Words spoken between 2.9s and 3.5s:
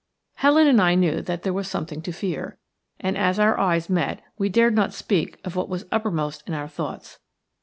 and as